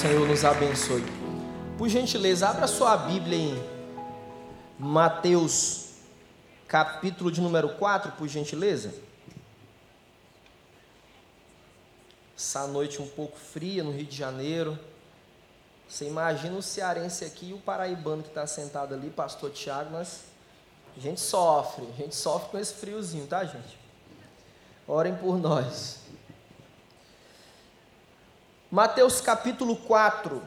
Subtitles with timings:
[0.00, 1.02] Senhor nos abençoe.
[1.78, 3.64] Por gentileza, abra sua Bíblia em
[4.78, 5.92] Mateus,
[6.68, 8.92] capítulo de número 4, por gentileza.
[12.36, 14.78] Essa noite um pouco fria no Rio de Janeiro.
[15.88, 20.24] Você imagina o cearense aqui e o paraibano que está sentado ali, pastor Tiago, mas
[20.94, 23.78] a gente sofre, a gente sofre com esse friozinho, tá, gente?
[24.86, 26.00] Orem por nós.
[28.76, 30.42] Mateus capítulo 4,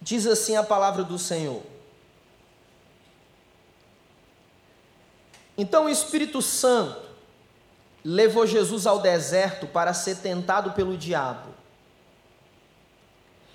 [0.00, 1.60] diz assim a palavra do Senhor.
[5.58, 7.02] Então o Espírito Santo
[8.02, 11.50] levou Jesus ao deserto para ser tentado pelo diabo.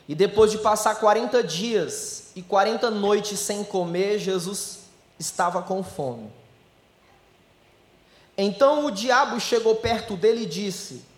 [0.07, 4.81] E depois de passar 40 dias e 40 noites sem comer, Jesus
[5.17, 6.31] estava com fome.
[8.37, 11.08] Então o diabo chegou perto dele e disse: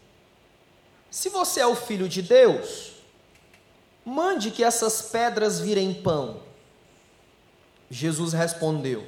[1.11, 2.93] se você é o filho de Deus,
[4.05, 6.37] mande que essas pedras virem pão.
[7.89, 9.05] Jesus respondeu: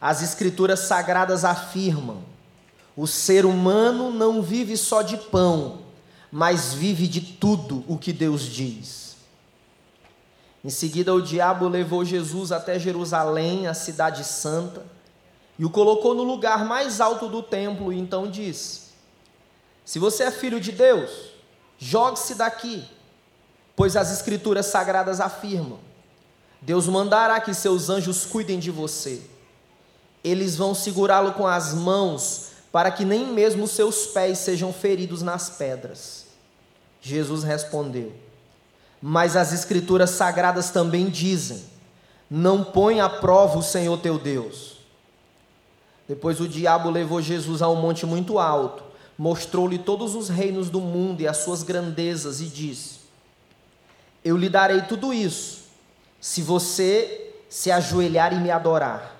[0.00, 2.22] As Escrituras sagradas afirmam:
[2.96, 5.80] o ser humano não vive só de pão,
[6.30, 9.16] mas vive de tudo o que Deus diz.
[10.64, 14.84] Em seguida, o diabo levou Jesus até Jerusalém, a cidade santa,
[15.58, 18.87] e o colocou no lugar mais alto do templo, e então disse:
[19.88, 21.10] se você é filho de Deus,
[21.78, 22.86] jogue-se daqui,
[23.74, 25.78] pois as Escrituras sagradas afirmam:
[26.60, 29.22] Deus mandará que seus anjos cuidem de você.
[30.22, 35.48] Eles vão segurá-lo com as mãos, para que nem mesmo seus pés sejam feridos nas
[35.48, 36.26] pedras.
[37.00, 38.12] Jesus respondeu:
[39.00, 41.64] Mas as Escrituras sagradas também dizem:
[42.30, 44.80] Não põe à prova o Senhor teu Deus.
[46.06, 48.87] Depois o diabo levou Jesus a um monte muito alto
[49.18, 53.00] mostrou-lhe todos os reinos do mundo e as suas grandezas, e disse:
[54.24, 55.64] Eu lhe darei tudo isso,
[56.20, 59.16] se você se ajoelhar e me adorar.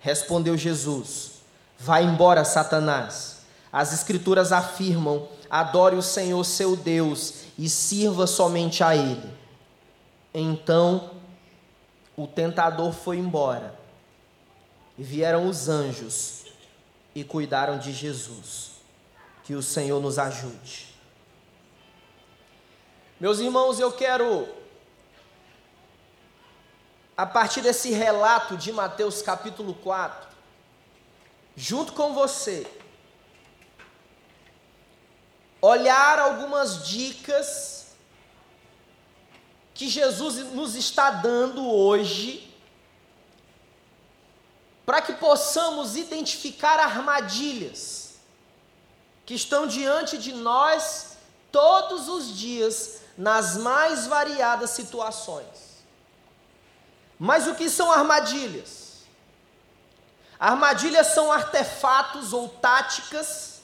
[0.00, 1.32] Respondeu Jesus:
[1.78, 3.42] Vai embora, Satanás.
[3.70, 9.30] As Escrituras afirmam: adore o Senhor seu Deus e sirva somente a Ele.
[10.32, 11.10] Então
[12.16, 13.74] o tentador foi embora,
[14.96, 16.44] e vieram os anjos
[17.14, 18.73] e cuidaram de Jesus.
[19.44, 20.94] Que o Senhor nos ajude.
[23.20, 24.48] Meus irmãos, eu quero,
[27.14, 30.28] a partir desse relato de Mateus capítulo 4,
[31.54, 32.66] junto com você,
[35.60, 37.94] olhar algumas dicas
[39.74, 42.50] que Jesus nos está dando hoje,
[44.86, 48.03] para que possamos identificar armadilhas
[49.24, 51.16] que estão diante de nós
[51.50, 55.84] todos os dias, nas mais variadas situações.
[57.18, 59.04] Mas o que são armadilhas?
[60.38, 63.62] Armadilhas são artefatos ou táticas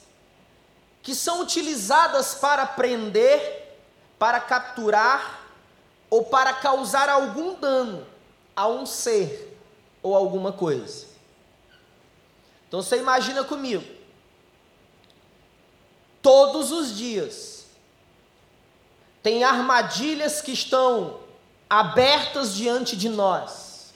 [1.03, 3.77] que são utilizadas para prender,
[4.17, 5.41] para capturar
[6.09, 8.07] ou para causar algum dano
[8.55, 9.59] a um ser
[10.01, 11.07] ou alguma coisa.
[12.67, 14.00] Então você imagina comigo
[16.21, 17.65] todos os dias.
[19.23, 21.19] Tem armadilhas que estão
[21.69, 23.93] abertas diante de nós,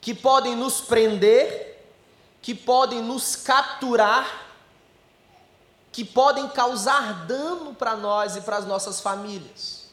[0.00, 1.82] que podem nos prender,
[2.42, 4.44] que podem nos capturar,
[5.92, 9.84] que podem causar dano para nós e para as nossas famílias.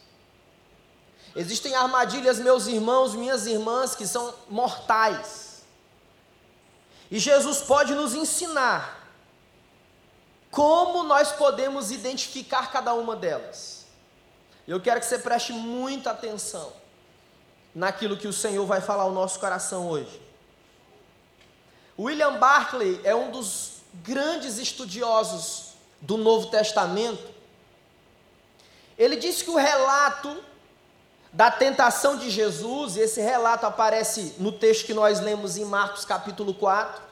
[1.35, 5.63] Existem armadilhas, meus irmãos, minhas irmãs, que são mortais.
[7.09, 9.00] E Jesus pode nos ensinar
[10.51, 13.85] como nós podemos identificar cada uma delas?
[14.67, 16.73] Eu quero que você preste muita atenção
[17.73, 20.21] naquilo que o Senhor vai falar ao nosso coração hoje.
[21.97, 27.31] William Barclay é um dos grandes estudiosos do Novo Testamento.
[28.97, 30.43] Ele diz que o relato
[31.31, 36.03] da tentação de Jesus, e esse relato aparece no texto que nós lemos em Marcos
[36.03, 37.10] capítulo 4,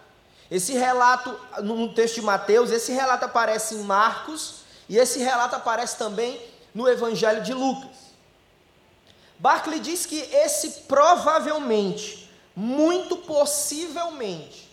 [0.52, 5.98] esse relato, no texto de Mateus, esse relato aparece em Marcos e esse relato aparece
[5.98, 6.42] também
[6.74, 8.10] no Evangelho de Lucas.
[9.38, 14.70] Barclay diz que esse provavelmente, muito possivelmente,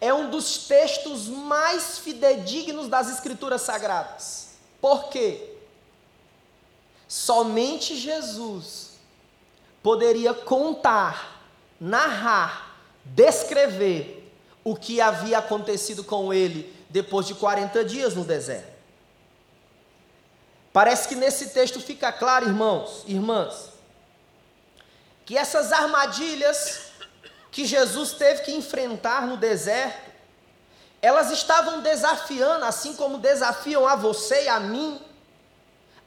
[0.00, 4.48] é um dos textos mais fidedignos das Escrituras Sagradas.
[4.80, 5.54] Por quê?
[7.06, 8.98] Somente Jesus
[9.82, 11.40] poderia contar,
[11.80, 14.13] narrar, descrever
[14.64, 18.72] o que havia acontecido com ele depois de 40 dias no deserto.
[20.72, 23.68] Parece que nesse texto fica claro, irmãos, irmãs,
[25.24, 26.86] que essas armadilhas
[27.52, 30.10] que Jesus teve que enfrentar no deserto,
[31.00, 35.00] elas estavam desafiando, assim como desafiam a você e a mim,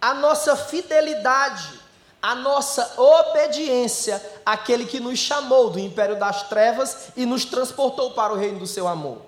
[0.01, 1.79] a nossa fidelidade,
[2.21, 8.33] a nossa obediência àquele que nos chamou do império das trevas e nos transportou para
[8.33, 9.21] o reino do seu amor.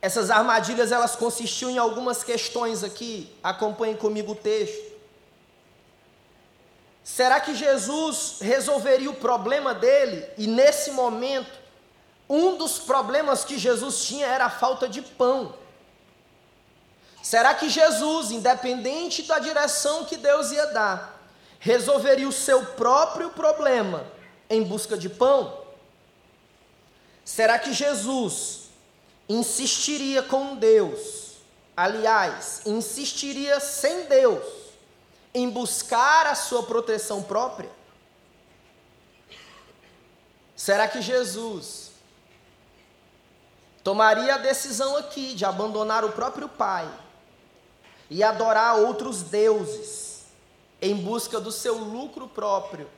[0.00, 3.32] Essas armadilhas elas consistiam em algumas questões aqui.
[3.42, 4.94] Acompanhem comigo o texto.
[7.02, 10.28] Será que Jesus resolveria o problema dele?
[10.36, 11.58] E nesse momento,
[12.28, 15.54] um dos problemas que Jesus tinha era a falta de pão.
[17.26, 21.20] Será que Jesus, independente da direção que Deus ia dar,
[21.58, 24.06] resolveria o seu próprio problema
[24.48, 25.60] em busca de pão?
[27.24, 28.68] Será que Jesus
[29.28, 31.38] insistiria com Deus,
[31.76, 34.46] aliás, insistiria sem Deus,
[35.34, 37.72] em buscar a sua proteção própria?
[40.54, 41.90] Será que Jesus
[43.82, 46.88] tomaria a decisão aqui de abandonar o próprio Pai
[48.10, 50.24] e adorar outros deuses
[50.80, 52.88] em busca do seu lucro próprio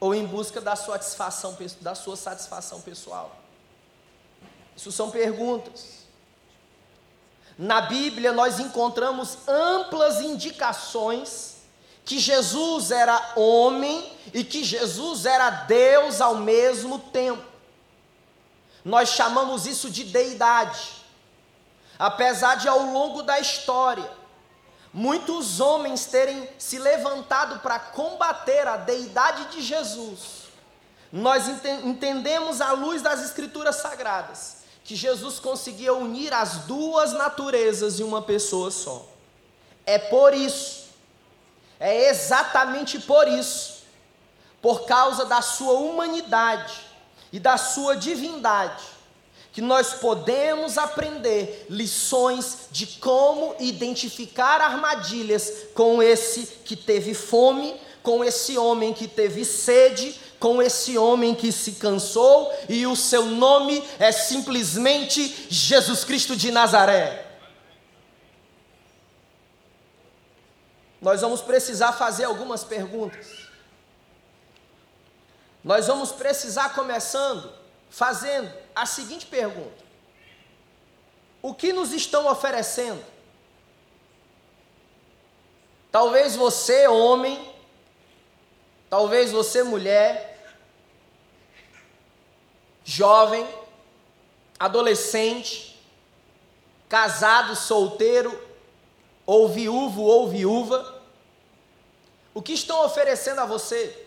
[0.00, 3.36] ou em busca da satisfação, da sua satisfação pessoal?
[4.76, 6.02] Isso são perguntas.
[7.58, 11.56] Na Bíblia nós encontramos amplas indicações
[12.04, 17.44] que Jesus era homem e que Jesus era Deus ao mesmo tempo.
[18.84, 21.02] Nós chamamos isso de deidade.
[21.98, 24.10] Apesar de ao longo da história,
[24.92, 30.42] muitos homens terem se levantado para combater a deidade de Jesus,
[31.12, 38.02] nós entendemos à luz das Escrituras Sagradas que Jesus conseguia unir as duas naturezas em
[38.02, 39.06] uma pessoa só.
[39.86, 40.82] É por isso
[41.82, 43.82] é exatamente por isso,
[44.60, 46.80] por causa da sua humanidade
[47.32, 48.84] e da sua divindade,
[49.52, 58.24] que nós podemos aprender lições de como identificar armadilhas com esse que teve fome, com
[58.24, 63.84] esse homem que teve sede, com esse homem que se cansou e o seu nome
[63.98, 67.32] é simplesmente Jesus Cristo de Nazaré.
[71.02, 73.48] nós vamos precisar fazer algumas perguntas.
[75.64, 77.52] Nós vamos precisar começando
[77.90, 79.82] fazendo a seguinte pergunta:
[81.40, 83.04] O que nos estão oferecendo?
[85.90, 87.52] Talvez você, homem,
[88.88, 90.54] talvez você, mulher,
[92.84, 93.46] jovem,
[94.58, 95.78] adolescente,
[96.88, 98.52] casado, solteiro,
[99.26, 101.02] ou viúvo ou viúva,
[102.34, 104.01] o que estão oferecendo a você?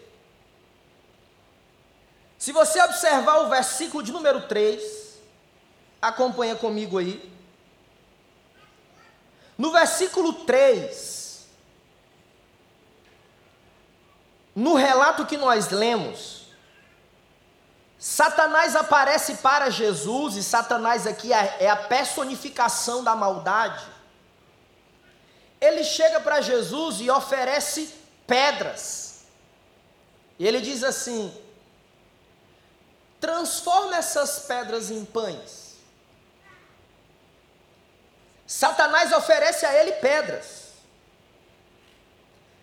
[2.37, 5.19] Se você observar o versículo de número 3,
[6.01, 7.33] acompanha comigo aí.
[9.57, 11.47] No versículo 3,
[14.53, 16.47] no relato que nós lemos,
[17.97, 23.95] Satanás aparece para Jesus, e Satanás aqui é, é a personificação da maldade
[25.65, 27.94] ele chega para Jesus e oferece
[28.27, 29.25] pedras.
[30.37, 31.33] E ele diz assim:
[33.25, 35.77] transforma essas pedras em pães.
[38.45, 40.73] Satanás oferece a ele pedras.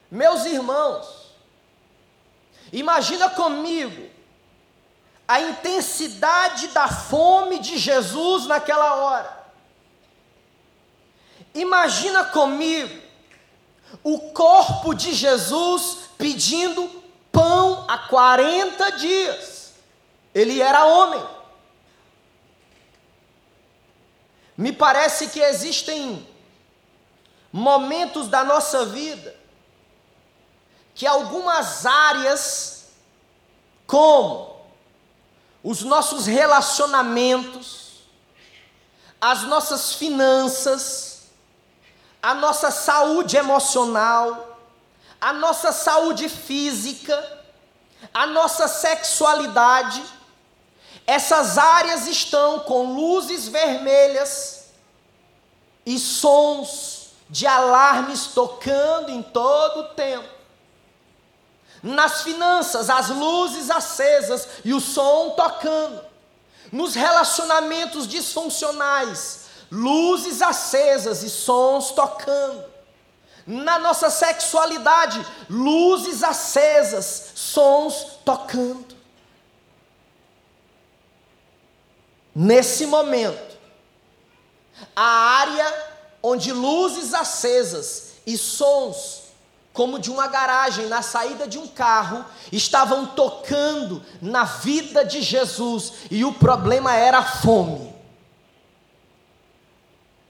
[0.08, 1.34] Meus irmãos,
[2.72, 4.08] imagina comigo
[5.26, 9.42] a intensidade da fome de Jesus naquela hora.
[11.52, 13.02] Imagina comigo
[14.04, 16.88] o corpo de Jesus pedindo
[17.32, 19.51] pão há 40 dias.
[20.34, 21.24] Ele era homem.
[24.56, 26.26] Me parece que existem
[27.52, 29.42] momentos da nossa vida
[30.94, 32.88] que algumas áreas,
[33.86, 34.60] como
[35.62, 38.02] os nossos relacionamentos,
[39.20, 41.22] as nossas finanças,
[42.22, 44.58] a nossa saúde emocional,
[45.20, 47.40] a nossa saúde física,
[48.12, 50.02] a nossa sexualidade,
[51.06, 54.66] essas áreas estão com luzes vermelhas
[55.84, 60.28] e sons de alarmes tocando em todo o tempo.
[61.82, 66.00] Nas finanças, as luzes acesas e o som tocando.
[66.70, 72.64] Nos relacionamentos disfuncionais, luzes acesas e sons tocando.
[73.44, 79.01] Na nossa sexualidade, luzes acesas, sons tocando.
[82.34, 83.58] Nesse momento,
[84.96, 89.22] a área onde luzes acesas e sons,
[89.72, 95.92] como de uma garagem na saída de um carro, estavam tocando na vida de Jesus,
[96.10, 97.92] e o problema era a fome.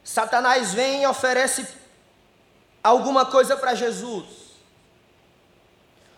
[0.04, 1.66] Satanás vem e oferece
[2.82, 4.25] alguma coisa para Jesus.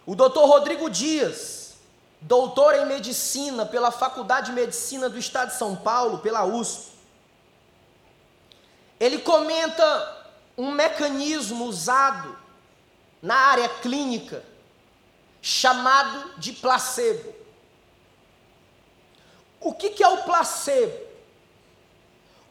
[0.07, 1.64] O doutor Rodrigo Dias,
[2.25, 6.93] doutor em medicina pela Faculdade de Medicina do Estado de São Paulo, pela USP,
[8.99, 10.27] ele comenta
[10.57, 12.37] um mecanismo usado
[13.21, 14.43] na área clínica
[15.43, 17.35] chamado de placebo.
[19.61, 20.99] O que, que é o placebo?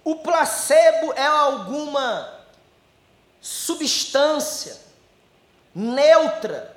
[0.03, 2.41] O placebo é alguma
[3.41, 4.79] substância
[5.73, 6.72] neutra.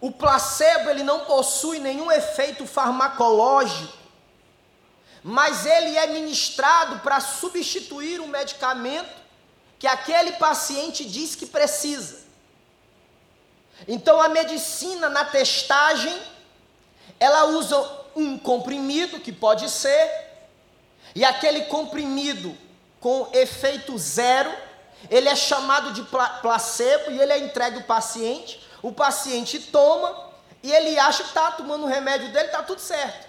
[0.00, 3.96] O placebo ele não possui nenhum efeito farmacológico,
[5.22, 9.18] mas ele é ministrado para substituir o medicamento
[9.78, 12.20] que aquele paciente diz que precisa.
[13.86, 16.16] Então a medicina na testagem,
[17.18, 17.76] ela usa
[18.14, 20.28] um comprimido que pode ser
[21.14, 22.56] e aquele comprimido
[23.00, 24.52] com efeito zero,
[25.08, 26.02] ele é chamado de
[26.42, 28.60] placebo e ele é entregue ao paciente.
[28.82, 30.28] O paciente toma
[30.62, 33.28] e ele acha que está tomando o remédio dele, está tudo certo.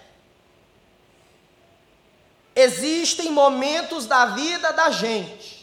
[2.56, 5.60] Existem momentos da vida da gente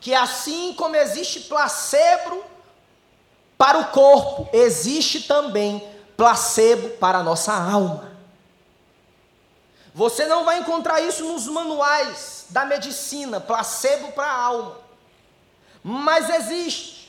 [0.00, 2.44] que, assim como existe placebo
[3.56, 8.12] para o corpo, existe também placebo para a nossa alma.
[9.94, 14.76] Você não vai encontrar isso nos manuais da medicina, placebo para a alma.
[15.82, 17.01] Mas existe.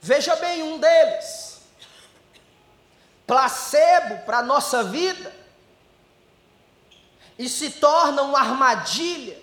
[0.00, 1.60] Veja bem um deles.
[3.26, 5.32] Placebo para a nossa vida
[7.38, 9.40] e se torna uma armadilha,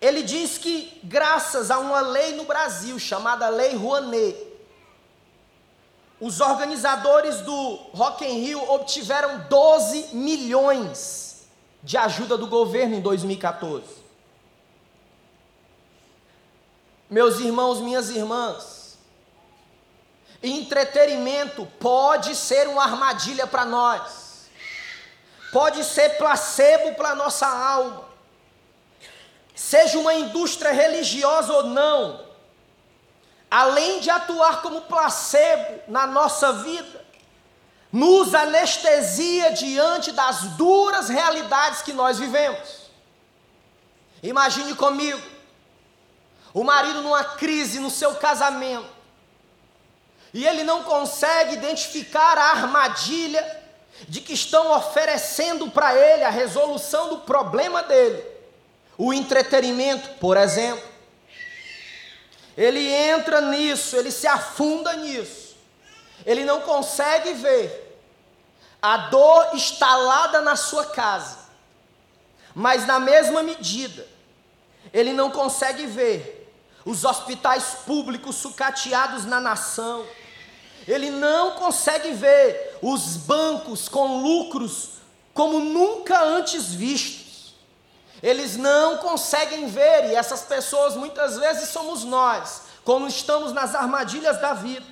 [0.00, 4.46] ele diz que graças a uma lei no Brasil chamada Lei Rouanet,
[6.20, 11.46] os organizadores do Rock in Rio obtiveram 12 milhões
[11.82, 13.98] de ajuda do governo em 2014.
[17.10, 18.77] Meus irmãos, minhas irmãs,
[20.42, 24.48] entretenimento pode ser uma armadilha para nós,
[25.52, 28.04] pode ser placebo para nossa alma,
[29.54, 32.24] seja uma indústria religiosa ou não,
[33.50, 37.04] além de atuar como placebo na nossa vida,
[37.90, 42.88] nos anestesia diante das duras realidades que nós vivemos.
[44.22, 45.22] Imagine comigo,
[46.52, 48.97] o marido numa crise no seu casamento,
[50.32, 53.62] e ele não consegue identificar a armadilha
[54.06, 58.24] de que estão oferecendo para ele a resolução do problema dele,
[58.96, 60.86] o entretenimento, por exemplo.
[62.56, 65.56] Ele entra nisso, ele se afunda nisso,
[66.26, 68.00] ele não consegue ver
[68.80, 71.38] a dor instalada na sua casa,
[72.54, 74.06] mas na mesma medida,
[74.92, 76.38] ele não consegue ver
[76.84, 80.06] os hospitais públicos sucateados na nação.
[80.88, 84.92] Ele não consegue ver os bancos com lucros
[85.34, 87.54] como nunca antes vistos.
[88.22, 94.40] Eles não conseguem ver, e essas pessoas muitas vezes somos nós, como estamos nas armadilhas
[94.40, 94.86] da vida.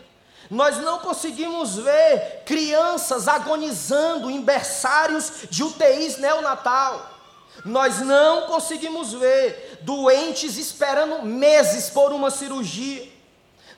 [0.51, 7.11] Nós não conseguimos ver crianças agonizando em berçários de UTIs neonatal.
[7.65, 13.11] Nós não conseguimos ver doentes esperando meses por uma cirurgia.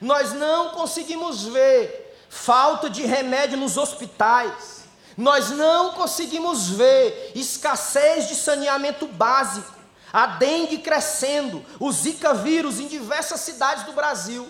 [0.01, 4.83] Nós não conseguimos ver falta de remédio nos hospitais.
[5.17, 9.77] Nós não conseguimos ver escassez de saneamento básico,
[10.13, 14.47] a dengue crescendo, o Zika vírus em diversas cidades do Brasil.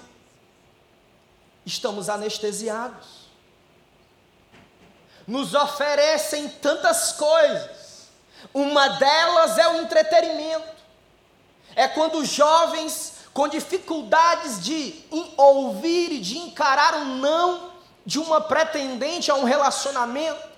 [1.66, 3.20] Estamos anestesiados
[5.30, 8.10] nos oferecem tantas coisas.
[8.52, 10.80] Uma delas é o entretenimento.
[11.76, 15.06] É quando jovens com dificuldades de
[15.38, 17.69] ouvir e de encarar um não
[18.10, 20.50] de uma pretendente a um relacionamento,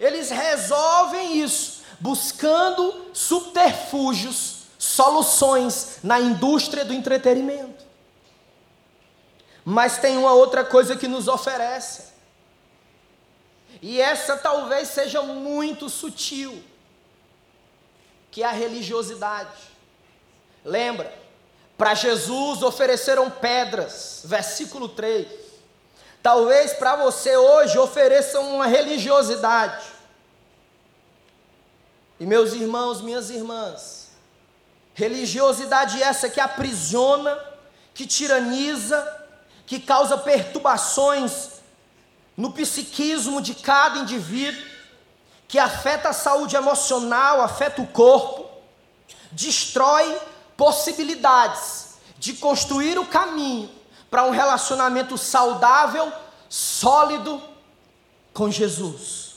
[0.00, 7.84] eles resolvem isso buscando subterfúgios, soluções na indústria do entretenimento.
[9.64, 12.10] Mas tem uma outra coisa que nos oferece
[13.80, 16.64] e essa talvez seja muito sutil,
[18.28, 19.70] que é a religiosidade.
[20.64, 21.16] Lembra?
[21.78, 25.41] Para Jesus ofereceram pedras, versículo 3.
[26.22, 29.84] Talvez para você hoje ofereçam uma religiosidade.
[32.20, 34.10] E meus irmãos, minhas irmãs,
[34.94, 37.36] religiosidade essa que aprisiona,
[37.92, 39.20] que tiraniza,
[39.66, 41.54] que causa perturbações
[42.36, 44.64] no psiquismo de cada indivíduo,
[45.48, 48.48] que afeta a saúde emocional, afeta o corpo,
[49.32, 50.16] destrói
[50.56, 53.81] possibilidades de construir o caminho
[54.12, 56.12] para um relacionamento saudável,
[56.46, 57.42] sólido
[58.34, 59.36] com Jesus.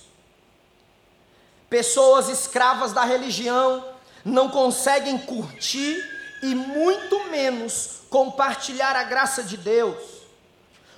[1.70, 3.86] Pessoas escravas da religião
[4.26, 5.98] não conseguem curtir
[6.44, 9.96] e muito menos compartilhar a graça de Deus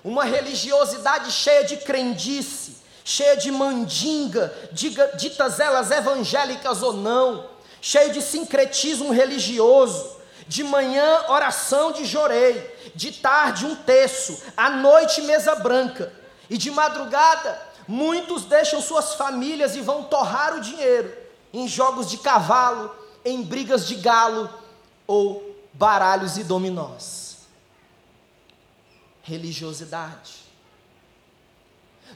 [0.03, 7.45] uma religiosidade cheia de crendice, cheia de mandinga, diga, ditas elas evangélicas ou não,
[7.79, 10.16] cheio de sincretismo religioso.
[10.47, 16.13] De manhã, oração de jorei, de tarde, um terço, à noite, mesa branca,
[16.49, 21.13] e de madrugada, muitos deixam suas famílias e vão torrar o dinheiro
[21.53, 24.49] em jogos de cavalo, em brigas de galo
[25.05, 27.27] ou baralhos e dominós
[29.27, 30.47] religiosidade.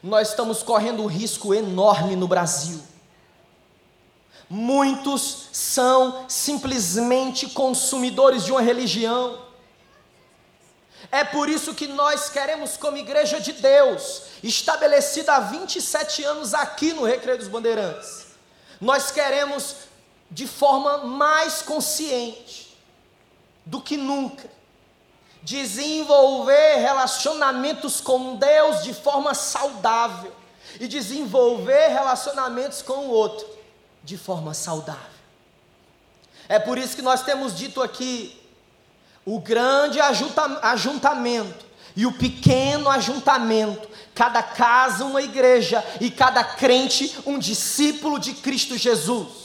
[0.02, 2.82] Nós estamos correndo um risco enorme no Brasil.
[4.54, 9.40] Muitos são simplesmente consumidores de uma religião.
[11.10, 16.92] É por isso que nós queremos, como Igreja de Deus, estabelecida há 27 anos aqui
[16.92, 18.26] no Recreio dos Bandeirantes,
[18.82, 19.74] nós queremos,
[20.30, 22.78] de forma mais consciente
[23.66, 24.50] do que nunca,
[25.42, 30.34] desenvolver relacionamentos com Deus de forma saudável
[30.78, 33.61] e desenvolver relacionamentos com o outro
[34.04, 35.22] de forma saudável.
[36.50, 38.40] É por isso que nós temos dito aqui
[39.26, 47.38] o grande ajuntamento e o pequeno ajuntamento, cada casa uma igreja e cada crente um
[47.38, 49.42] discípulo de Cristo Jesus.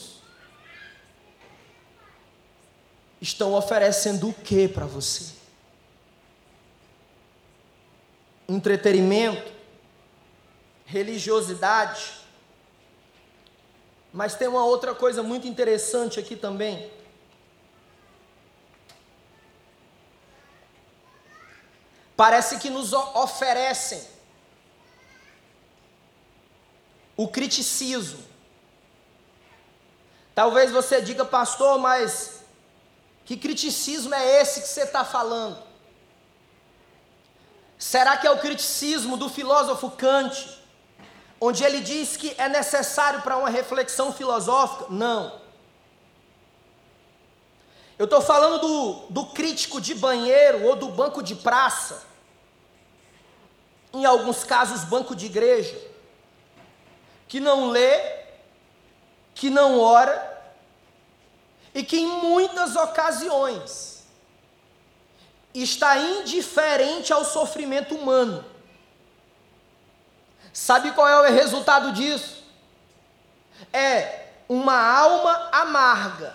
[3.20, 5.36] Estão oferecendo o que para você?
[8.48, 9.52] entretenimento,
[10.84, 12.15] religiosidade.
[14.16, 16.90] Mas tem uma outra coisa muito interessante aqui também.
[22.16, 24.02] Parece que nos oferecem
[27.14, 28.24] o criticismo.
[30.34, 32.42] Talvez você diga, pastor, mas
[33.26, 35.62] que criticismo é esse que você está falando?
[37.78, 40.64] Será que é o criticismo do filósofo Kant,
[41.40, 44.86] onde ele diz que é necessário para uma reflexão filosófica?
[44.90, 45.40] Não.
[47.98, 52.04] Eu estou falando do, do crítico de banheiro ou do banco de praça,
[53.92, 55.80] em alguns casos, banco de igreja,
[57.26, 58.24] que não lê,
[59.34, 60.34] que não ora,
[61.74, 64.04] e que em muitas ocasiões
[65.54, 68.44] está indiferente ao sofrimento humano.
[70.56, 72.42] Sabe qual é o resultado disso?
[73.70, 76.34] É uma alma amarga.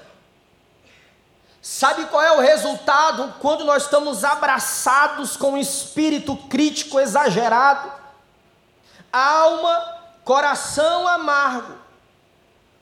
[1.59, 7.91] Sabe qual é o resultado quando nós estamos abraçados com um espírito crítico exagerado?
[9.11, 11.75] Alma, coração amargo,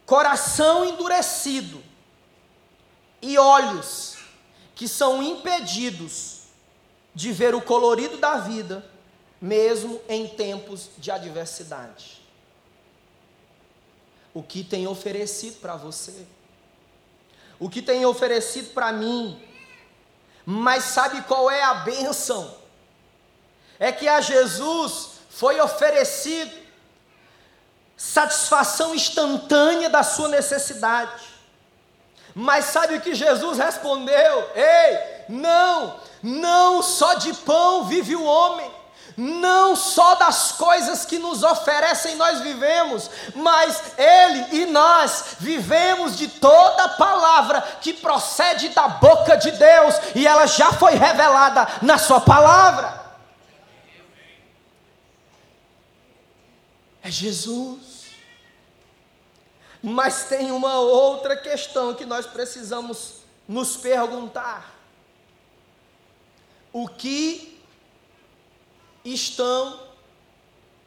[0.05, 1.81] coração endurecido
[3.21, 4.17] e olhos
[4.75, 6.41] que são impedidos
[7.15, 8.85] de ver o colorido da vida,
[9.41, 12.21] mesmo em tempos de adversidade.
[14.33, 16.25] O que tem oferecido para você?
[17.59, 19.39] o que tem oferecido para mim.
[20.45, 22.55] Mas sabe qual é a bênção?
[23.77, 26.51] É que a Jesus foi oferecido
[27.95, 31.27] satisfação instantânea da sua necessidade.
[32.33, 34.49] Mas sabe o que Jesus respondeu?
[34.55, 38.71] Ei, não, não só de pão vive o homem,
[39.19, 46.29] não só das coisas que nos oferecem nós vivemos, mas Ele e nós vivemos de
[46.29, 52.21] toda palavra que procede da boca de Deus e ela já foi revelada na Sua
[52.21, 52.97] palavra.
[57.03, 58.07] É Jesus.
[59.83, 64.73] Mas tem uma outra questão que nós precisamos nos perguntar:
[66.71, 67.48] o que
[69.03, 69.87] estão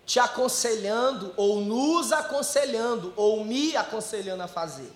[0.05, 4.93] te aconselhando, ou nos aconselhando, ou me aconselhando a fazer.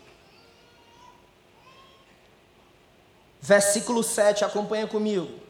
[3.40, 5.40] Versículo 7, acompanha comigo.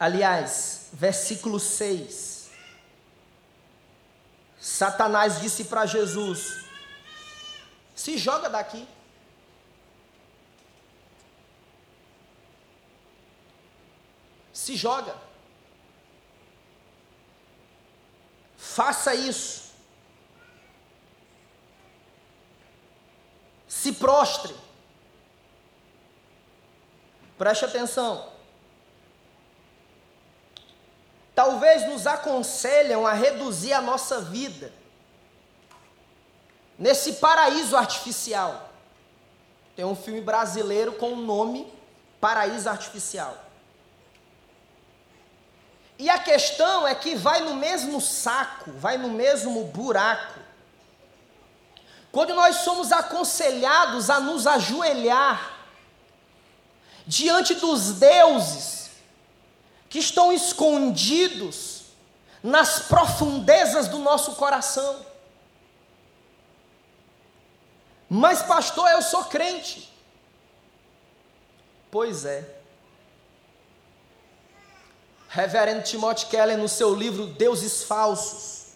[0.00, 2.50] Aliás, versículo 6.
[4.58, 6.64] Satanás disse para Jesus:
[7.94, 8.88] Se joga daqui.
[14.64, 15.14] Se joga.
[18.56, 19.74] Faça isso.
[23.68, 24.54] Se prostre.
[27.36, 28.32] Preste atenção.
[31.34, 34.72] Talvez nos aconselham a reduzir a nossa vida
[36.78, 38.70] nesse paraíso artificial.
[39.76, 41.70] Tem um filme brasileiro com o nome
[42.20, 43.44] Paraíso Artificial.
[46.04, 50.38] E a questão é que vai no mesmo saco, vai no mesmo buraco.
[52.12, 55.56] Quando nós somos aconselhados a nos ajoelhar
[57.06, 58.90] diante dos deuses
[59.88, 61.84] que estão escondidos
[62.42, 65.06] nas profundezas do nosso coração.
[68.10, 69.90] Mas, pastor, eu sou crente.
[71.90, 72.63] Pois é.
[75.34, 78.66] Reverendo Timothy Keller, no seu livro Deuses Falsos,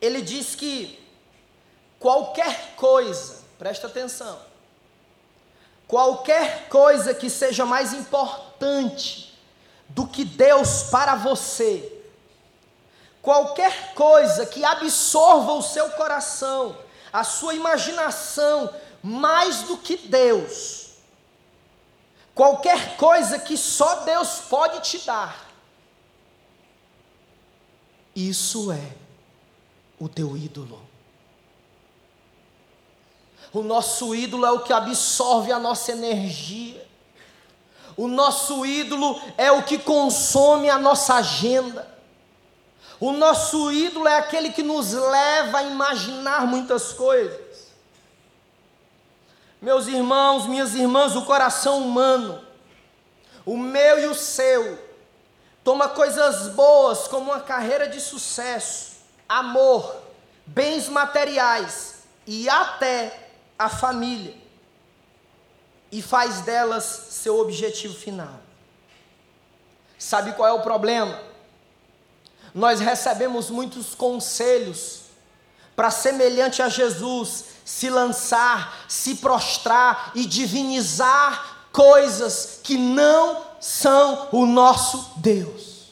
[0.00, 1.00] ele diz que
[2.00, 4.36] qualquer coisa, presta atenção,
[5.86, 9.32] qualquer coisa que seja mais importante
[9.90, 12.02] do que Deus para você,
[13.22, 16.76] qualquer coisa que absorva o seu coração,
[17.12, 20.85] a sua imaginação, mais do que Deus,
[22.36, 25.48] Qualquer coisa que só Deus pode te dar,
[28.14, 28.92] isso é
[29.98, 30.82] o teu ídolo.
[33.54, 36.86] O nosso ídolo é o que absorve a nossa energia.
[37.96, 41.88] O nosso ídolo é o que consome a nossa agenda.
[43.00, 47.45] O nosso ídolo é aquele que nos leva a imaginar muitas coisas.
[49.66, 52.40] Meus irmãos, minhas irmãs, o coração humano,
[53.44, 54.78] o meu e o seu,
[55.64, 58.92] toma coisas boas como uma carreira de sucesso,
[59.28, 59.92] amor,
[60.46, 64.36] bens materiais e até a família,
[65.90, 68.38] e faz delas seu objetivo final.
[69.98, 71.20] Sabe qual é o problema?
[72.54, 75.06] Nós recebemos muitos conselhos
[75.74, 84.46] para semelhante a Jesus se lançar, se prostrar e divinizar coisas que não são o
[84.46, 85.88] nosso Deus.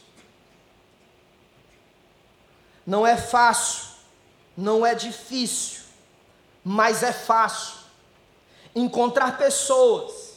[2.86, 3.88] Não é fácil,
[4.56, 5.82] não é difícil,
[6.62, 7.74] mas é fácil
[8.72, 10.34] encontrar pessoas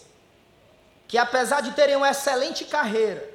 [1.08, 3.30] que, apesar de terem uma excelente carreira,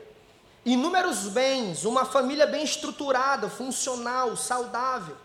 [0.65, 5.17] inúmeros bens, uma família bem estruturada, funcional, saudável,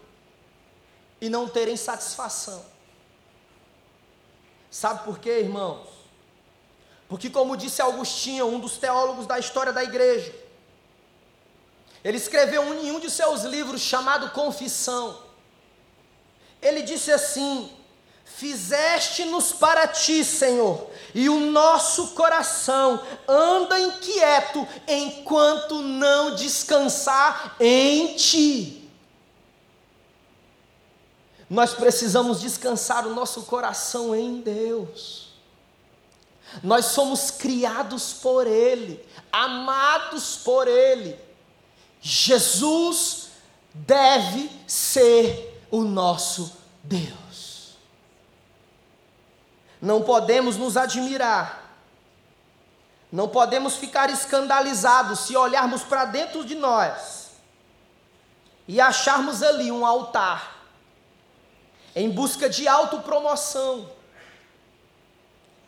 [1.20, 2.64] e não terem satisfação.
[4.70, 5.88] Sabe por quê, irmãos?
[7.08, 10.34] Porque, como disse Agostinho, um dos teólogos da história da igreja,
[12.04, 15.20] ele escreveu em um de seus livros chamado Confissão.
[16.62, 17.72] Ele disse assim:
[18.26, 28.87] Fizeste-nos para ti, Senhor, e o nosso coração anda inquieto enquanto não descansar em ti.
[31.50, 35.28] Nós precisamos descansar o nosso coração em Deus.
[36.62, 41.18] Nós somos criados por Ele, amados por Ele.
[42.02, 43.30] Jesus
[43.74, 47.78] deve ser o nosso Deus.
[49.82, 51.76] Não podemos nos admirar,
[53.12, 57.28] não podemos ficar escandalizados se olharmos para dentro de nós
[58.68, 60.57] e acharmos ali um altar
[61.98, 63.90] em busca de autopromoção.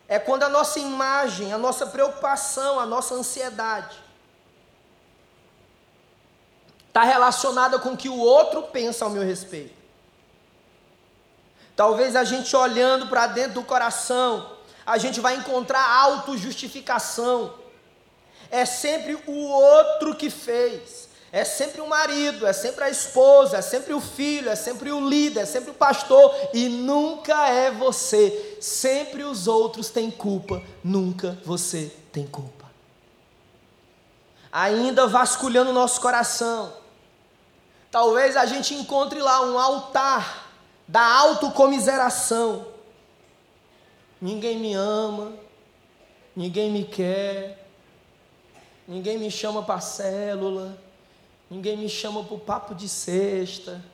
[0.06, 3.98] É quando a nossa imagem, a nossa preocupação, a nossa ansiedade
[6.86, 9.74] está relacionada com o que o outro pensa ao meu respeito.
[11.74, 17.54] Talvez a gente olhando para dentro do coração, a gente vai encontrar autojustificação.
[18.50, 20.99] É sempre o outro que fez.
[21.32, 25.08] É sempre o marido, é sempre a esposa, é sempre o filho, é sempre o
[25.08, 28.58] líder, é sempre o pastor e nunca é você.
[28.60, 32.68] Sempre os outros têm culpa, nunca você tem culpa.
[34.50, 36.72] Ainda vasculhando o nosso coração,
[37.92, 40.48] talvez a gente encontre lá um altar
[40.88, 42.66] da autocomiseração.
[44.20, 45.32] Ninguém me ama,
[46.34, 47.64] ninguém me quer,
[48.88, 50.76] ninguém me chama para célula,
[51.50, 53.84] ninguém me chama para o papo de sexta.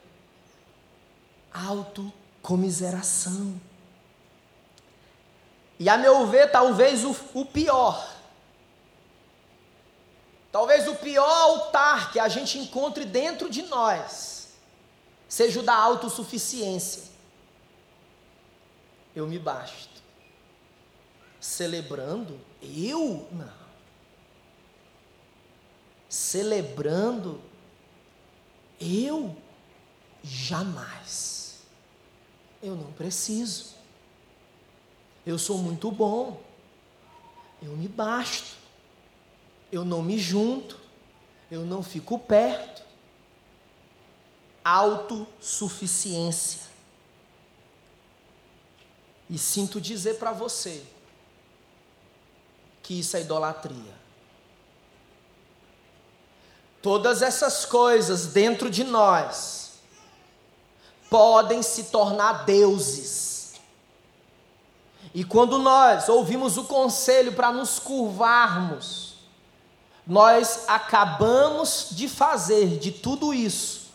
[1.52, 3.58] Autocomiseração.
[5.78, 8.14] E a meu ver, talvez o, o pior,
[10.50, 14.54] talvez o pior altar que a gente encontre dentro de nós,
[15.28, 17.04] seja o da autossuficiência.
[19.14, 19.96] Eu me basto.
[21.40, 22.40] Celebrando?
[22.62, 23.28] Eu?
[23.32, 23.65] Não.
[26.08, 27.40] Celebrando?
[28.80, 29.36] Eu?
[30.22, 31.60] Jamais.
[32.62, 33.74] Eu não preciso.
[35.24, 36.40] Eu sou muito bom.
[37.62, 38.56] Eu me basto.
[39.70, 40.78] Eu não me junto.
[41.50, 42.86] Eu não fico perto
[44.66, 46.62] autossuficiência.
[49.30, 50.84] E sinto dizer para você
[52.82, 53.94] que isso é idolatria.
[56.86, 59.72] Todas essas coisas dentro de nós
[61.10, 63.54] podem se tornar deuses.
[65.12, 69.16] E quando nós ouvimos o conselho para nos curvarmos,
[70.06, 73.86] nós acabamos de fazer de tudo isso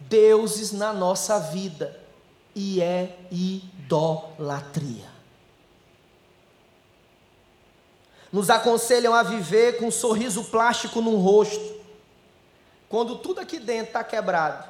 [0.00, 1.96] deuses na nossa vida,
[2.56, 5.14] e é idolatria.
[8.32, 11.73] Nos aconselham a viver com um sorriso plástico no rosto,
[12.88, 14.68] quando tudo aqui dentro está quebrado.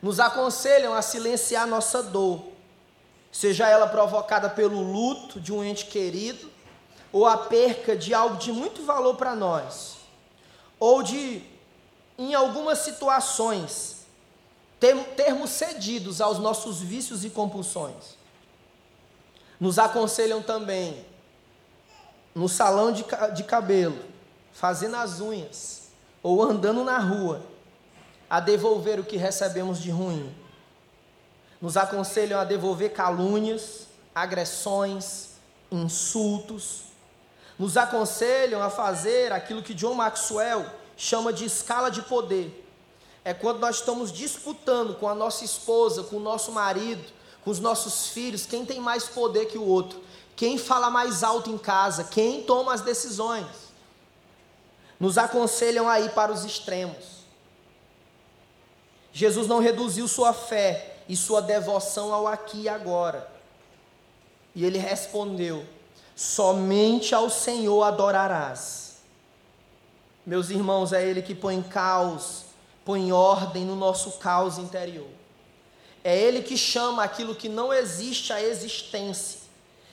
[0.00, 2.42] Nos aconselham a silenciar nossa dor,
[3.30, 6.50] seja ela provocada pelo luto de um ente querido,
[7.12, 9.98] ou a perca de algo de muito valor para nós,
[10.80, 11.42] ou de
[12.18, 14.06] em algumas situações,
[15.16, 18.16] termos cedidos aos nossos vícios e compulsões.
[19.58, 21.04] Nos aconselham também,
[22.34, 24.04] no salão de, de cabelo,
[24.52, 25.81] fazendo as unhas,
[26.22, 27.42] ou andando na rua,
[28.30, 30.34] a devolver o que recebemos de ruim.
[31.60, 35.28] Nos aconselham a devolver calúnias, agressões,
[35.70, 36.82] insultos.
[37.58, 40.64] Nos aconselham a fazer aquilo que John Maxwell
[40.96, 42.58] chama de escala de poder.
[43.24, 47.04] É quando nós estamos disputando com a nossa esposa, com o nosso marido,
[47.44, 50.00] com os nossos filhos, quem tem mais poder que o outro,
[50.34, 53.71] quem fala mais alto em casa, quem toma as decisões.
[55.02, 57.24] Nos aconselham a ir para os extremos.
[59.12, 63.28] Jesus não reduziu sua fé e sua devoção ao aqui e agora.
[64.54, 65.66] E ele respondeu:
[66.14, 68.82] Somente ao Senhor adorarás
[70.24, 72.44] meus irmãos, é Ele que põe caos,
[72.84, 75.08] põe ordem no nosso caos interior.
[76.04, 79.40] É Ele que chama aquilo que não existe à existência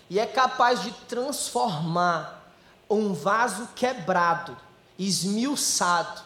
[0.09, 2.53] e é capaz de transformar
[2.89, 4.55] um vaso quebrado,
[4.99, 6.21] esmiuçado,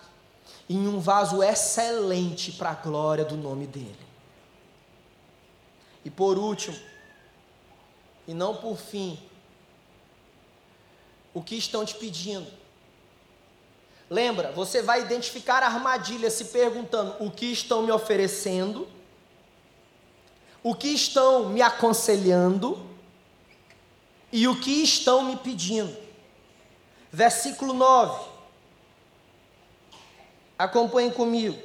[0.67, 3.95] em um vaso excelente para a glória do nome dEle.
[6.03, 6.77] E por último,
[8.27, 9.19] e não por fim,
[11.33, 12.47] o que estão te pedindo?
[14.09, 18.87] Lembra, você vai identificar a armadilha se perguntando: o que estão me oferecendo?
[20.61, 22.85] O que estão me aconselhando?
[24.31, 25.95] E o que estão me pedindo?
[27.11, 28.32] Versículo 9.
[30.57, 31.61] Acompanhem comigo.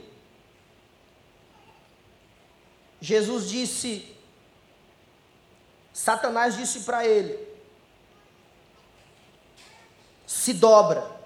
[3.00, 4.16] Jesus disse,
[5.92, 7.38] Satanás disse para ele:
[10.26, 11.18] se dobra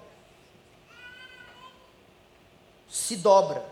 [2.93, 3.65] se dobra.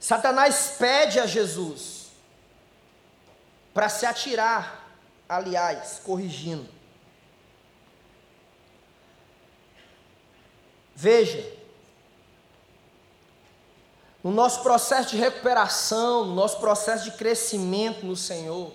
[0.00, 2.08] Satanás pede a Jesus
[3.74, 4.88] para se atirar,
[5.28, 6.79] aliás, corrigindo.
[11.00, 11.42] Veja,
[14.22, 18.70] no nosso processo de recuperação, no nosso processo de crescimento no Senhor,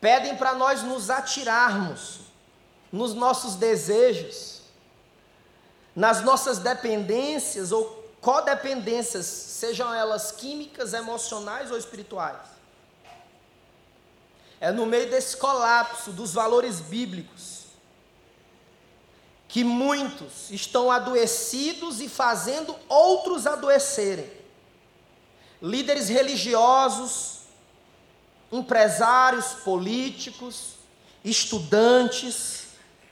[0.00, 2.20] pedem para nós nos atirarmos
[2.92, 4.60] nos nossos desejos,
[5.96, 7.84] nas nossas dependências ou
[8.20, 12.46] codependências, sejam elas químicas, emocionais ou espirituais.
[14.60, 17.59] É no meio desse colapso dos valores bíblicos
[19.50, 24.30] que muitos estão adoecidos e fazendo outros adoecerem.
[25.60, 27.40] Líderes religiosos,
[28.52, 30.74] empresários políticos,
[31.24, 32.68] estudantes,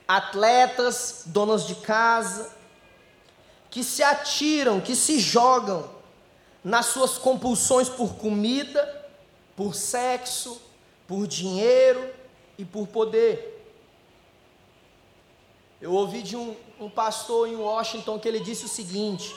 [0.06, 2.54] atletas, donas de casa,
[3.68, 5.90] que se atiram, que se jogam
[6.62, 9.06] nas suas compulsões por comida,
[9.56, 10.62] por sexo,
[11.08, 12.08] por dinheiro
[12.56, 13.57] e por poder.
[15.80, 19.34] Eu ouvi de um, um pastor em Washington que ele disse o seguinte: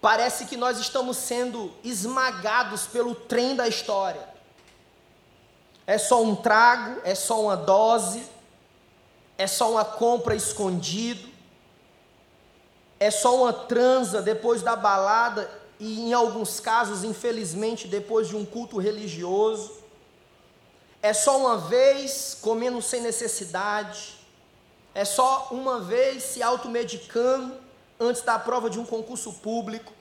[0.00, 4.28] parece que nós estamos sendo esmagados pelo trem da história.
[5.86, 8.22] É só um trago, é só uma dose,
[9.38, 11.28] é só uma compra escondido,
[13.00, 18.44] é só uma transa depois da balada e, em alguns casos, infelizmente, depois de um
[18.44, 19.72] culto religioso.
[21.02, 24.21] É só uma vez comendo sem necessidade.
[24.94, 27.58] É só uma vez se automedicando
[27.98, 29.92] antes da prova de um concurso público.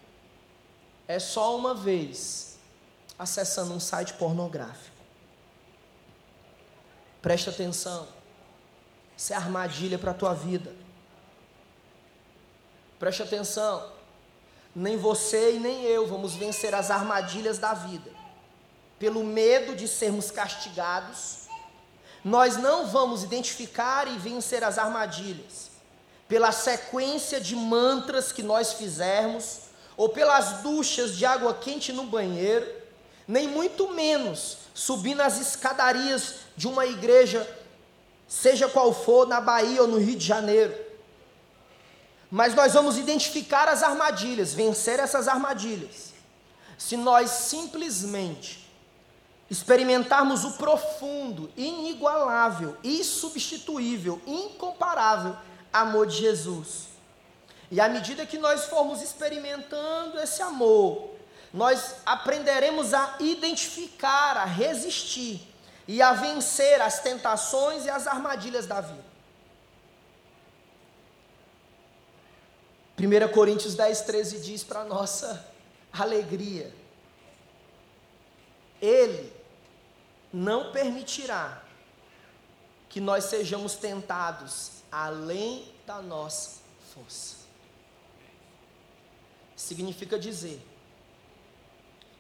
[1.07, 2.57] É só uma vez
[3.17, 4.95] acessando um site pornográfico.
[7.21, 8.07] Preste atenção.
[9.15, 10.73] Isso é armadilha para a tua vida.
[12.97, 13.91] Preste atenção.
[14.75, 18.11] Nem você e nem eu vamos vencer as armadilhas da vida.
[18.97, 21.40] Pelo medo de sermos castigados,
[22.23, 25.71] nós não vamos identificar e vencer as armadilhas.
[26.27, 29.61] Pela sequência de mantras que nós fizermos,
[29.97, 32.67] ou pelas duchas de água quente no banheiro,
[33.27, 37.47] nem muito menos subindo as escadarias de uma igreja,
[38.27, 40.91] seja qual for, na Bahia ou no Rio de Janeiro
[42.31, 46.13] mas nós vamos identificar as armadilhas, vencer essas armadilhas.
[46.77, 48.60] Se nós simplesmente
[49.51, 55.35] experimentarmos o profundo, inigualável, insubstituível, incomparável
[55.73, 56.87] amor de Jesus.
[57.69, 61.15] E à medida que nós formos experimentando esse amor,
[61.53, 65.45] nós aprenderemos a identificar, a resistir
[65.85, 69.03] e a vencer as tentações e as armadilhas da vida.
[72.97, 75.45] 1 Coríntios 10, 13 diz para nossa
[75.91, 76.73] alegria:
[78.81, 79.40] Ele
[80.33, 81.61] não permitirá
[82.89, 86.59] que nós sejamos tentados além da nossa
[86.93, 87.37] força.
[89.55, 90.61] Significa dizer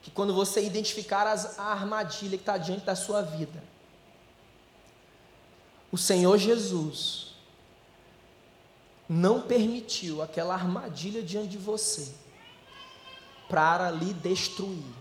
[0.01, 3.63] que quando você identificar as, a armadilha que está diante da sua vida,
[5.91, 7.35] o Senhor Jesus
[9.07, 12.13] não permitiu aquela armadilha diante de você
[13.49, 14.95] para lhe destruir.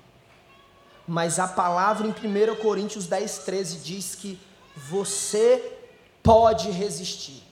[1.12, 4.38] Mas a palavra em 1 Coríntios 10, 13 diz que
[4.76, 5.76] você
[6.22, 7.42] pode resistir.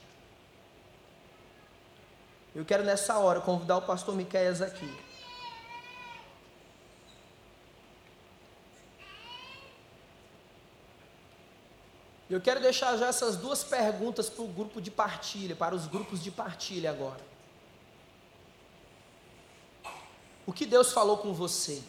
[2.55, 4.89] Eu quero nessa hora convidar o pastor Miqueias aqui.
[12.29, 16.23] Eu quero deixar já essas duas perguntas para o grupo de partilha, para os grupos
[16.23, 17.19] de partilha agora.
[20.47, 21.83] O que Deus falou com você?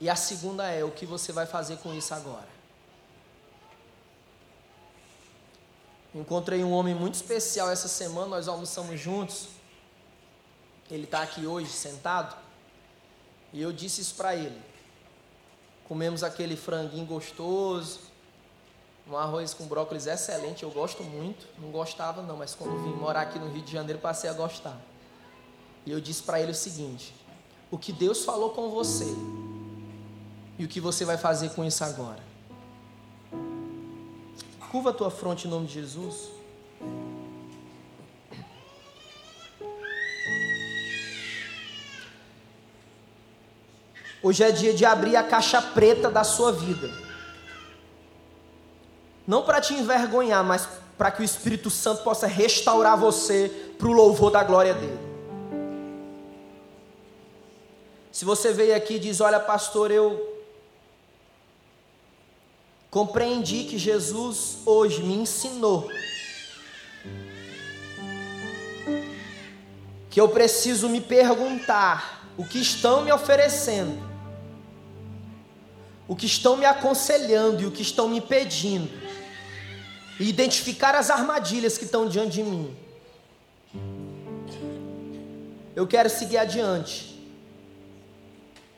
[0.00, 2.56] E a segunda é: o que você vai fazer com isso agora?
[6.14, 9.48] Encontrei um homem muito especial essa semana, nós almoçamos juntos.
[10.90, 12.36] Ele está aqui hoje sentado.
[13.52, 14.60] E eu disse isso para ele.
[15.86, 18.00] Comemos aquele franguinho gostoso,
[19.08, 21.46] um arroz com brócolis excelente, eu gosto muito.
[21.58, 24.80] Não gostava não, mas quando vim morar aqui no Rio de Janeiro passei a gostar.
[25.84, 27.14] E eu disse para ele o seguinte:
[27.70, 29.06] o que Deus falou com você
[30.58, 32.20] e o que você vai fazer com isso agora?
[34.70, 36.30] Curva a tua fronte em nome de Jesus.
[44.22, 46.90] Hoje é dia de abrir a caixa preta da sua vida.
[49.26, 53.92] Não para te envergonhar, mas para que o Espírito Santo possa restaurar você para o
[53.92, 54.98] louvor da glória dele.
[58.10, 60.35] Se você veio aqui e diz: Olha, pastor, eu
[62.96, 65.86] compreendi que Jesus hoje me ensinou
[70.08, 74.02] que eu preciso me perguntar o que estão me oferecendo,
[76.08, 78.90] o que estão me aconselhando e o que estão me pedindo,
[80.18, 82.74] e identificar as armadilhas que estão diante de mim.
[85.74, 87.14] Eu quero seguir adiante.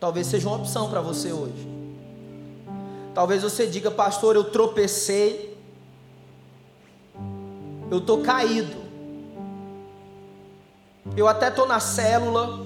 [0.00, 1.77] Talvez seja uma opção para você hoje.
[3.18, 5.58] Talvez você diga, pastor, eu tropecei,
[7.90, 8.76] eu estou caído,
[11.16, 12.64] eu até estou na célula,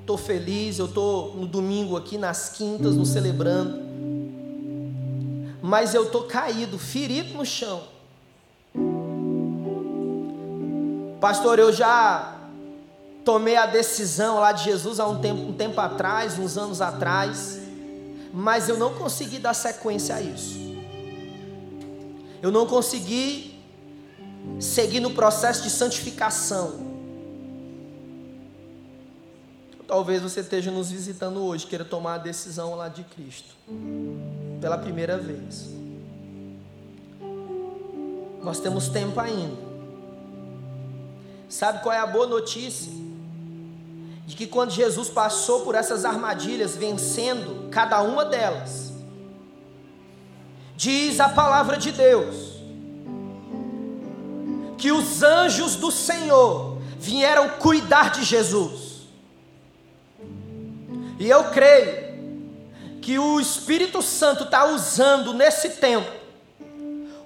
[0.00, 3.78] estou feliz, eu estou no domingo aqui, nas quintas, no celebrando,
[5.60, 7.82] mas eu estou caído, ferido no chão.
[11.20, 12.38] Pastor, eu já
[13.22, 17.63] tomei a decisão lá de Jesus há um tempo, um tempo atrás, uns anos atrás,
[18.34, 20.58] mas eu não consegui dar sequência a isso.
[22.42, 23.62] Eu não consegui
[24.58, 26.92] seguir no processo de santificação.
[29.86, 33.54] Talvez você esteja nos visitando hoje, queira tomar a decisão lá de Cristo,
[34.60, 35.68] pela primeira vez.
[38.42, 39.56] Nós temos tempo ainda.
[41.48, 43.03] Sabe qual é a boa notícia?
[44.26, 48.92] De que quando Jesus passou por essas armadilhas, vencendo cada uma delas,
[50.76, 52.54] diz a palavra de Deus,
[54.78, 59.02] que os anjos do Senhor vieram cuidar de Jesus,
[61.18, 62.14] e eu creio
[63.00, 66.10] que o Espírito Santo está usando nesse tempo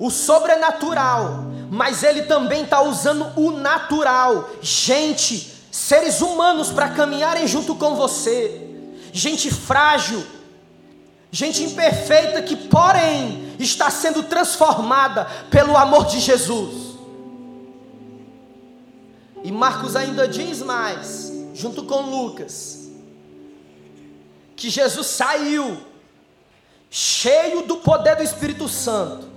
[0.00, 7.74] o sobrenatural, mas ele também está usando o natural, gente seres humanos para caminharem junto
[7.74, 8.68] com você,
[9.12, 10.24] gente frágil,
[11.30, 16.88] gente imperfeita que, porém, está sendo transformada pelo amor de Jesus.
[19.44, 22.90] E Marcos ainda diz mais, junto com Lucas,
[24.56, 25.78] que Jesus saiu
[26.90, 29.27] cheio do poder do Espírito Santo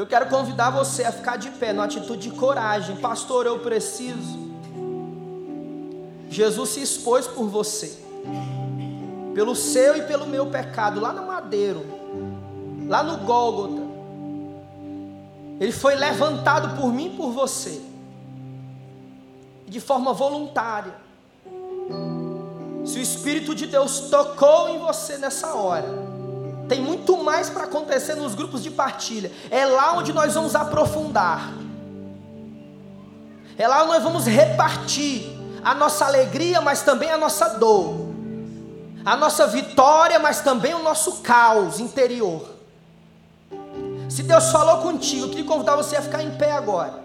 [0.00, 2.96] eu quero convidar você a ficar de pé, numa atitude de coragem.
[2.96, 4.50] Pastor, eu preciso.
[6.30, 7.98] Jesus se expôs por você,
[9.34, 11.84] pelo seu e pelo meu pecado, lá no madeiro,
[12.88, 13.82] lá no Gólgota.
[15.60, 17.78] Ele foi levantado por mim e por você,
[19.68, 20.94] de forma voluntária.
[22.86, 26.09] Se o Espírito de Deus tocou em você nessa hora,
[26.70, 29.32] tem muito mais para acontecer nos grupos de partilha.
[29.50, 31.52] É lá onde nós vamos aprofundar.
[33.58, 38.10] É lá onde nós vamos repartir a nossa alegria, mas também a nossa dor.
[39.04, 42.48] A nossa vitória, mas também o nosso caos interior.
[44.08, 47.02] Se Deus falou contigo, eu queria convidar você a ficar em pé agora.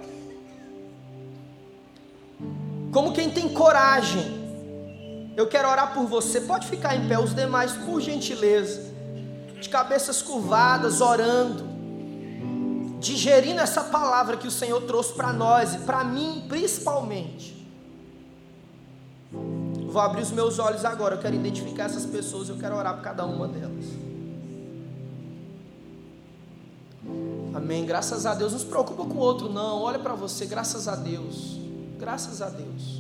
[2.93, 4.45] Como quem tem coragem.
[5.35, 6.39] Eu quero orar por você.
[6.39, 8.93] Pode ficar em pé, os demais, por gentileza
[9.65, 11.63] de cabeças curvadas, orando,
[12.99, 17.53] digerindo essa palavra que o Senhor trouxe para nós e para mim principalmente.
[19.31, 23.03] Vou abrir os meus olhos agora, eu quero identificar essas pessoas, eu quero orar por
[23.03, 23.85] cada uma delas.
[27.53, 27.85] Amém.
[27.85, 28.51] Graças a Deus.
[28.51, 29.81] Não se preocupa com o outro, não.
[29.81, 31.57] Olha para você, graças a Deus.
[31.97, 32.94] Graças a Deus.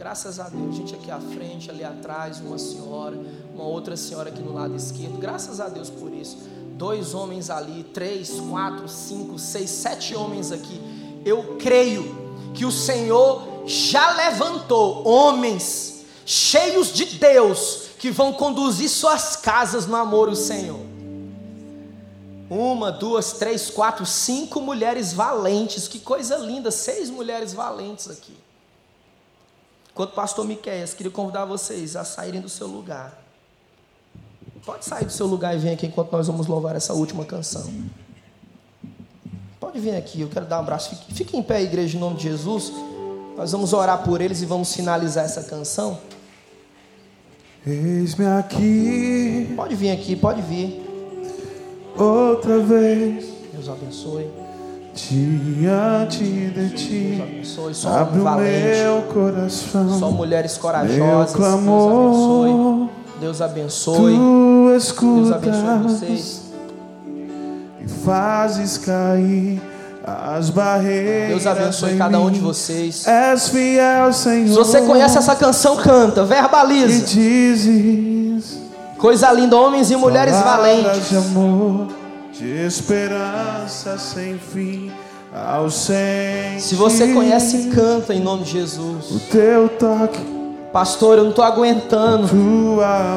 [0.00, 3.20] Graças a Deus, gente aqui à frente, ali atrás, uma senhora,
[3.54, 5.18] uma outra senhora aqui no lado esquerdo.
[5.18, 6.38] Graças a Deus por isso.
[6.72, 10.80] Dois homens ali, três, quatro, cinco, seis, sete homens aqui.
[11.22, 12.16] Eu creio
[12.54, 19.96] que o Senhor já levantou homens cheios de Deus que vão conduzir suas casas no
[19.96, 20.80] amor ao Senhor.
[22.48, 25.86] Uma, duas, três, quatro, cinco mulheres valentes.
[25.86, 28.32] Que coisa linda, seis mulheres valentes aqui.
[29.92, 33.18] Enquanto pastor Miqueias, queria convidar vocês a saírem do seu lugar.
[34.64, 37.70] Pode sair do seu lugar e vir aqui enquanto nós vamos louvar essa última canção.
[39.58, 40.90] Pode vir aqui, eu quero dar um abraço.
[40.90, 42.72] Fique, fique em pé, igreja, em nome de Jesus.
[43.36, 45.98] Nós vamos orar por eles e vamos finalizar essa canção.
[47.66, 49.52] Eis-me aqui.
[49.56, 50.82] Pode vir aqui, pode vir.
[51.96, 53.26] Outra vez.
[53.52, 54.39] Deus abençoe
[54.94, 57.22] diante de ti.
[57.86, 59.98] Abre valente, meu coração.
[59.98, 60.98] só mulheres corajosas.
[60.98, 62.88] Meu clamor,
[63.20, 63.40] Deus abençoe.
[63.40, 63.96] Deus abençoe.
[63.96, 65.32] Tu Deus escutas.
[65.32, 66.42] abençoe vocês.
[68.04, 69.60] fazes cair
[70.04, 71.28] as barreiras.
[71.28, 73.06] Deus abençoe cada um de vocês.
[73.06, 74.48] És fiel, Senhor.
[74.48, 77.04] Se você conhece essa canção, canta, E verbaliza.
[77.04, 78.58] dizes
[78.98, 81.10] Coisa linda, homens e mulheres valentes.
[82.40, 84.90] De esperança sem fim,
[85.30, 89.22] ao sentir Se você conhece, canta em nome de o Jesus.
[89.30, 90.18] teu toque,
[90.72, 92.28] Pastor, eu não estou aguentando.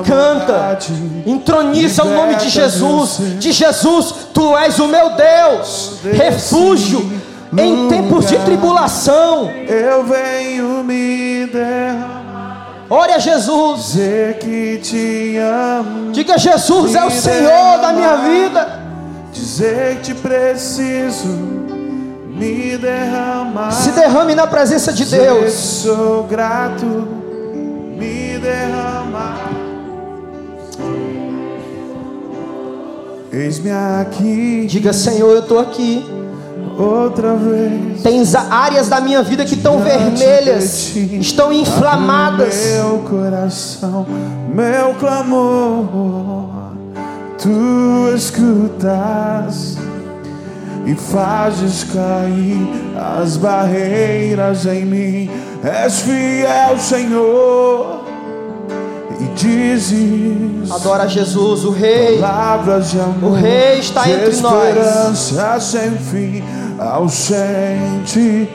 [0.05, 0.77] Canta,
[1.25, 3.21] entroniza o nome de Jesus.
[3.39, 7.09] De Jesus, tu és o meu Deus, refúgio
[7.57, 9.49] em tempos de tribulação.
[9.65, 13.95] Eu venho me derramar, Ore a Jesus.
[16.11, 18.72] Diga: Jesus é o Senhor da minha vida.
[19.53, 23.71] Dizer que te preciso, me derramar.
[23.71, 25.53] Se derrame na presença de Deus.
[25.53, 29.51] Sou grato, me derramar.
[33.31, 36.03] Eis-me aqui Diga: Senhor, eu estou aqui.
[36.77, 38.01] outra vez.
[38.01, 41.19] Tens áreas da minha vida que estão vermelhas, ti.
[41.19, 42.55] estão inflamadas.
[42.55, 44.05] Meu coração,
[44.51, 46.72] meu clamor,
[47.43, 49.77] tu escutas
[50.85, 52.67] e fazes cair
[53.21, 55.29] as barreiras em mim.
[55.61, 58.01] És fiel, Senhor,
[59.19, 62.17] e dizes Adora Jesus, o Rei.
[62.19, 63.31] palavras de amor.
[63.31, 64.67] O Rei está entre nós.
[64.69, 66.43] esperança sem fim,
[66.79, 68.47] ao sentir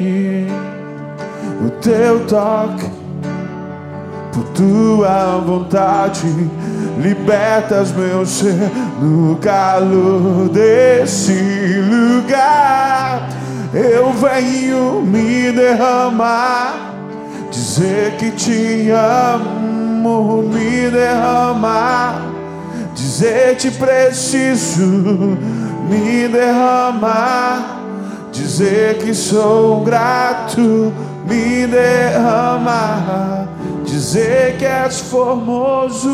[1.65, 2.87] o teu toque,
[4.33, 6.27] por tua vontade,
[7.01, 8.71] libertas meu ser
[9.01, 11.33] no calor desse
[11.81, 13.29] lugar.
[13.73, 16.95] Eu venho me derramar,
[17.51, 22.29] dizer que te amo, me derramar.
[22.95, 24.83] Dizer te preciso
[25.89, 27.81] me derramar,
[28.31, 30.93] dizer que sou grato,
[31.25, 33.49] me derramar,
[33.89, 36.11] dizer que és formoso.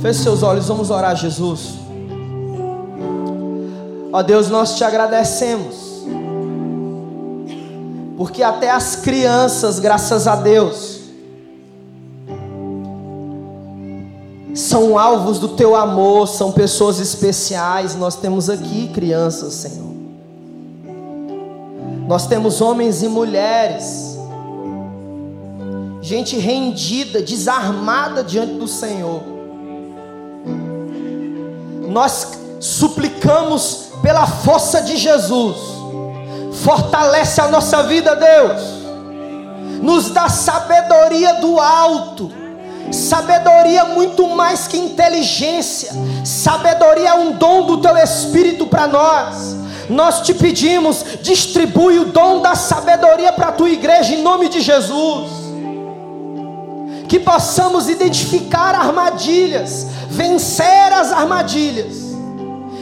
[0.00, 1.74] Feche seus olhos, vamos orar Jesus.
[4.12, 6.04] Ó Deus, nós te agradecemos.
[8.16, 11.00] Porque até as crianças, graças a Deus,
[14.54, 17.94] são alvos do teu amor, são pessoas especiais.
[17.96, 19.92] Nós temos aqui crianças, Senhor.
[22.06, 24.11] Nós temos homens e mulheres,
[26.02, 29.22] gente rendida, desarmada diante do Senhor.
[31.88, 35.56] Nós suplicamos pela força de Jesus,
[36.64, 38.62] fortalece a nossa vida, Deus,
[39.80, 42.32] nos dá sabedoria do alto,
[42.90, 45.92] sabedoria muito mais que inteligência,
[46.24, 49.56] sabedoria é um dom do teu Espírito para nós.
[49.88, 54.60] Nós te pedimos, distribui o dom da sabedoria para a tua igreja em nome de
[54.60, 55.41] Jesus
[57.12, 61.94] que possamos identificar armadilhas, vencer as armadilhas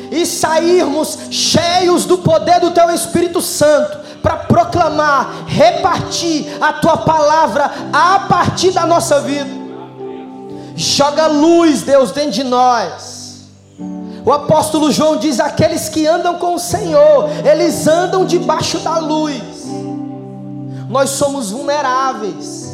[0.08, 7.72] e sairmos cheios do poder do Teu Espírito Santo para proclamar, repartir a Tua palavra
[7.92, 9.50] a partir da nossa vida.
[10.76, 13.48] Joga luz, Deus, dentro de nós.
[14.24, 19.42] O apóstolo João diz: aqueles que andam com o Senhor, eles andam debaixo da luz.
[20.88, 22.69] Nós somos vulneráveis.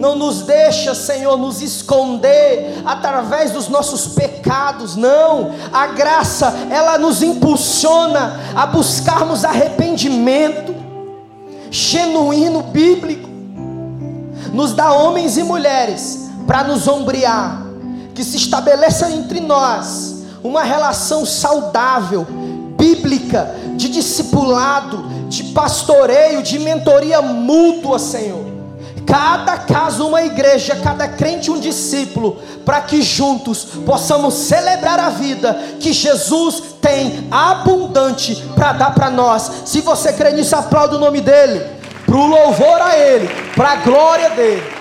[0.00, 5.52] Não nos deixa, Senhor, nos esconder através dos nossos pecados, não.
[5.70, 10.74] A graça, ela nos impulsiona a buscarmos arrependimento
[11.70, 13.28] genuíno bíblico.
[14.54, 17.62] Nos dá homens e mulheres para nos ombrear,
[18.14, 22.26] que se estabeleça entre nós uma relação saudável,
[22.78, 28.49] bíblica, de discipulado, de pastoreio, de mentoria mútua, Senhor
[29.10, 35.52] cada caso uma igreja, cada crente um discípulo, para que juntos possamos celebrar a vida
[35.80, 39.50] que Jesus tem abundante para dar para nós.
[39.64, 41.60] Se você crê nisso, aplauda o nome dele,
[42.06, 44.79] para o louvor a ele, para a glória dele.